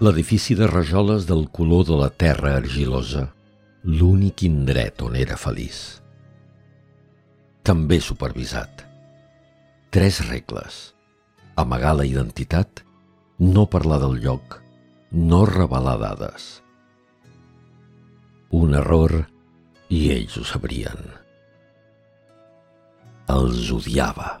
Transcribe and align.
L'edifici 0.00 0.54
de 0.56 0.64
rajoles 0.64 1.26
del 1.28 1.42
color 1.52 1.84
de 1.84 1.96
la 2.00 2.08
terra 2.22 2.54
argilosa, 2.56 3.26
l'únic 3.84 4.46
indret 4.46 5.02
on 5.04 5.18
era 5.22 5.36
feliç. 5.36 6.00
També 7.68 8.00
supervisat. 8.00 8.86
Tres 9.92 10.22
regles. 10.30 10.80
Amagar 11.60 11.92
la 11.98 12.08
identitat, 12.08 12.80
no 13.44 13.66
parlar 13.68 14.00
del 14.00 14.16
lloc, 14.24 14.60
no 15.12 15.44
revelar 15.44 15.98
dades. 16.00 16.50
Un 18.56 18.78
error 18.80 19.18
i 19.92 20.06
ells 20.16 20.40
ho 20.40 20.46
sabrien. 20.48 21.10
Els 23.28 23.68
odiava 23.76 24.38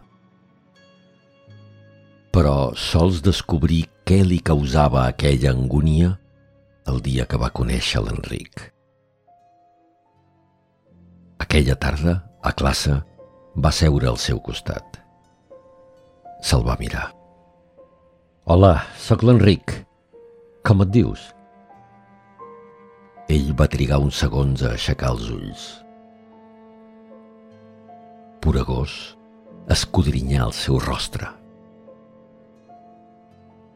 però 2.34 2.72
sols 2.78 3.20
descobrir 3.26 3.84
què 4.10 4.24
li 4.26 4.40
causava 4.42 5.04
aquella 5.06 5.52
angúnia 5.54 6.08
el 6.90 6.96
dia 7.04 7.28
que 7.30 7.38
va 7.38 7.52
conèixer 7.54 8.00
l'Enric. 8.02 8.64
Aquella 11.44 11.76
tarda, 11.78 12.16
a 12.42 12.50
classe, 12.50 12.96
va 13.54 13.70
seure 13.70 14.10
al 14.10 14.18
seu 14.18 14.42
costat. 14.42 14.98
Se'l 16.42 16.66
va 16.66 16.74
mirar. 16.82 17.06
Hola, 18.50 18.74
sóc 18.98 19.22
l'Enric. 19.22 19.78
Com 20.66 20.82
et 20.82 20.90
dius? 20.98 21.30
Ell 23.30 23.54
va 23.54 23.70
trigar 23.70 24.02
uns 24.02 24.18
segons 24.26 24.66
a 24.66 24.74
aixecar 24.74 25.14
els 25.14 25.30
ulls. 25.38 25.68
Puragós 28.42 29.02
escudrinyar 29.70 30.48
el 30.50 30.56
seu 30.66 30.82
rostre. 30.82 31.30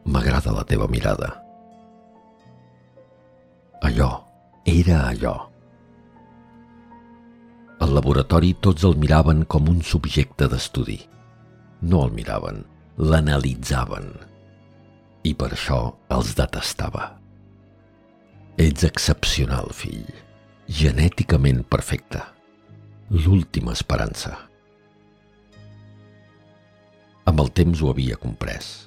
M'agrada 0.05 0.51
la 0.53 0.63
teva 0.63 0.85
mirada. 0.87 1.31
Allò, 3.81 4.11
era 4.63 5.07
allò. 5.07 5.33
Al 7.81 7.91
laboratori 7.97 8.53
tots 8.61 8.85
el 8.85 8.95
miraven 9.01 9.43
com 9.49 9.65
un 9.71 9.81
subjecte 9.81 10.47
d'estudi. 10.51 10.99
No 11.89 12.05
el 12.05 12.13
miraven, 12.13 12.61
l'analitzaven. 13.01 14.07
I 15.25 15.33
per 15.33 15.51
això 15.57 15.81
els 16.13 16.33
detestava. 16.37 17.09
Ets 18.61 18.85
excepcional, 18.85 19.73
fill. 19.73 20.05
Genèticament 20.69 21.65
perfecte. 21.65 22.21
L'última 23.09 23.73
esperança. 23.73 24.37
Amb 27.25 27.41
el 27.41 27.55
temps 27.57 27.81
ho 27.81 27.89
havia 27.89 28.21
comprès 28.21 28.85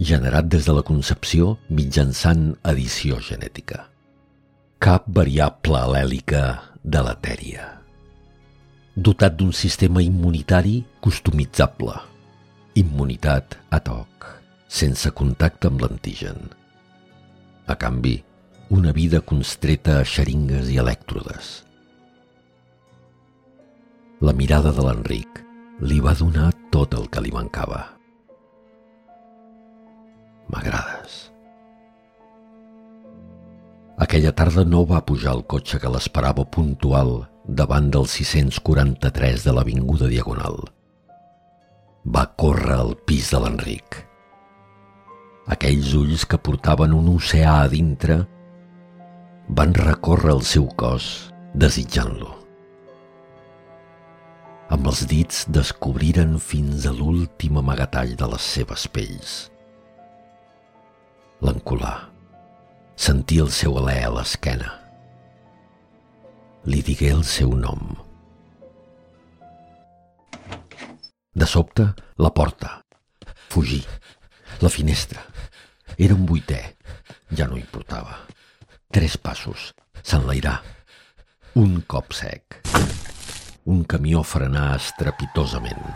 generat 0.00 0.48
des 0.48 0.64
de 0.64 0.72
la 0.72 0.82
concepció 0.82 1.58
mitjançant 1.68 2.54
edició 2.64 3.20
genètica. 3.20 3.84
Cap 4.80 5.04
variable 5.12 5.76
al·lèlica 5.76 6.72
deletèria. 6.82 7.66
Dotat 8.96 9.36
d'un 9.36 9.52
sistema 9.52 10.00
immunitari 10.02 10.80
customitzable. 11.04 11.98
Immunitat 12.80 13.58
a 13.68 13.82
toc, 13.84 14.24
sense 14.68 15.12
contacte 15.12 15.68
amb 15.68 15.84
l'antigen. 15.84 16.48
A 17.68 17.76
canvi, 17.76 18.16
una 18.70 18.96
vida 18.96 19.20
constreta 19.20 20.00
a 20.00 20.06
xeringues 20.06 20.72
i 20.72 20.80
elèctrodes. 20.80 21.52
La 24.24 24.32
mirada 24.32 24.72
de 24.72 24.84
l'Enric 24.84 25.44
li 25.84 26.00
va 26.00 26.16
donar 26.16 26.52
tot 26.72 26.94
el 26.96 27.08
que 27.12 27.20
li 27.24 27.32
mancava 27.34 27.99
M'agrades. 30.50 31.30
Aquella 34.00 34.32
tarda 34.32 34.64
no 34.64 34.82
va 34.88 35.04
pujar 35.06 35.34
el 35.36 35.42
cotxe 35.52 35.78
que 35.82 35.90
l'esperava 35.92 36.46
puntual 36.56 37.10
davant 37.60 37.90
del 37.94 38.08
643 38.08 39.44
de 39.46 39.54
l'Avinguda 39.54 40.08
Diagonal. 40.10 40.56
Va 42.16 42.24
córrer 42.42 42.78
al 42.78 42.94
pis 43.06 43.28
de 43.34 43.42
l'Enric. 43.44 44.00
Aquells 45.54 45.92
ulls 45.98 46.24
que 46.24 46.40
portaven 46.40 46.96
un 46.96 47.12
oceà 47.12 47.60
a 47.60 47.68
dintre 47.70 48.18
van 49.60 49.76
recórrer 49.76 50.32
el 50.38 50.42
seu 50.54 50.66
cos 50.80 51.30
desitjant-lo. 51.54 52.32
Amb 54.70 54.86
els 54.86 55.04
dits 55.10 55.44
descobriren 55.50 56.38
fins 56.40 56.86
a 56.86 56.96
l'últim 56.96 57.58
amagatall 57.58 58.14
de 58.18 58.34
les 58.34 58.52
seves 58.56 58.86
pells 58.88 59.38
l'encolà. 61.50 61.94
Sentia 63.00 63.42
el 63.46 63.50
seu 63.54 63.78
alè 63.80 63.98
a 64.06 64.12
l'esquena. 64.14 64.70
Li 66.70 66.82
digué 66.84 67.10
el 67.14 67.24
seu 67.24 67.54
nom. 67.56 67.94
De 71.32 71.46
sobte, 71.48 71.86
la 72.20 72.30
porta. 72.36 72.80
Fugir. 73.50 73.82
La 74.60 74.68
finestra. 74.68 75.22
Era 75.96 76.14
un 76.14 76.26
vuitè. 76.28 76.60
Ja 77.34 77.48
no 77.48 77.56
importava. 77.58 78.18
Tres 78.92 79.16
passos. 79.16 79.70
S'enlairà. 80.02 80.58
Un 81.56 81.80
cop 81.88 82.12
sec. 82.14 82.60
Un 83.64 83.82
camió 83.88 84.22
frenà 84.22 84.74
estrepitosament. 84.76 85.88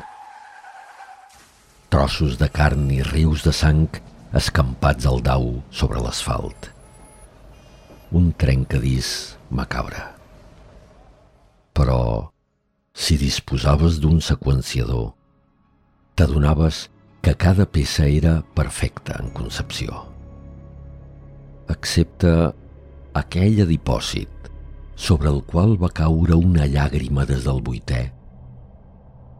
Trossos 1.92 2.40
de 2.40 2.48
carn 2.50 2.88
i 2.90 3.02
rius 3.06 3.44
de 3.46 3.52
sang 3.54 4.00
escampats 4.34 5.06
al 5.06 5.20
dau 5.22 5.44
sobre 5.70 6.00
l'asfalt. 6.02 6.70
Un 8.10 8.32
trencadís 8.34 9.38
macabre. 9.50 10.00
Però, 11.74 12.30
si 12.94 13.18
disposaves 13.18 14.00
d'un 14.02 14.18
seqüenciador, 14.22 15.12
t'adonaves 16.18 16.88
que 17.22 17.34
cada 17.38 17.66
peça 17.66 18.08
era 18.10 18.40
perfecta 18.58 19.20
en 19.22 19.30
concepció. 19.38 20.02
Excepte 21.70 22.34
aquell 23.14 23.62
adipòsit 23.64 24.50
sobre 24.94 25.30
el 25.30 25.40
qual 25.46 25.78
va 25.80 25.94
caure 25.94 26.36
una 26.36 26.66
llàgrima 26.70 27.24
des 27.26 27.46
del 27.46 27.62
vuitè 27.62 28.04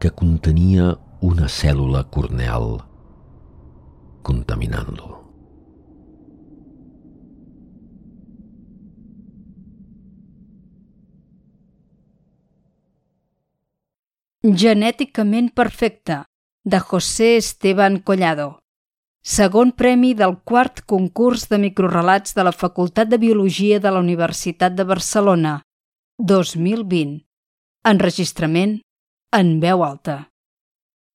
que 0.03 0.11
contenia 0.11 0.95
una 1.25 1.47
cèl·lula 1.51 2.03
corneal 2.15 2.83
contaminant-lo. 4.25 5.13
Genèticament 14.45 15.55
perfecte, 15.57 16.25
de 16.65 16.79
José 16.81 17.37
Esteban 17.37 17.99
Collado. 18.01 18.59
Segon 19.25 19.73
premi 19.73 20.13
del 20.13 20.35
quart 20.45 20.83
concurs 20.85 21.47
de 21.49 21.57
microrelats 21.63 22.37
de 22.37 22.45
la 22.45 22.53
Facultat 22.53 23.09
de 23.09 23.17
Biologia 23.17 23.81
de 23.81 23.91
la 23.91 24.01
Universitat 24.05 24.77
de 24.77 24.85
Barcelona, 24.85 25.63
2020. 26.19 27.25
Enregistrament 27.89 28.79
en 29.33 29.59
veu 29.65 29.85
alta. 29.85 30.34